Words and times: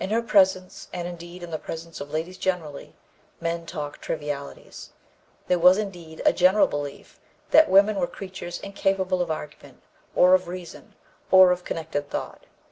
In 0.00 0.10
her 0.10 0.20
presence, 0.20 0.88
and 0.92 1.06
indeed 1.06 1.44
in 1.44 1.52
the 1.52 1.56
presence 1.56 2.00
of 2.00 2.10
ladies 2.10 2.38
generally, 2.38 2.92
men 3.40 3.66
talk 3.66 4.00
trivialities. 4.00 4.90
There 5.46 5.60
was 5.60 5.78
indeed 5.78 6.20
a 6.26 6.32
general 6.32 6.66
belief 6.66 7.20
that 7.52 7.70
women 7.70 7.94
were 7.94 8.08
creatures 8.08 8.58
incapable 8.58 9.22
of 9.22 9.30
argument, 9.30 9.80
or 10.16 10.34
of 10.34 10.48
reason, 10.48 10.96
or 11.30 11.52
of 11.52 11.62
connected 11.62 12.10
thought. 12.10 12.46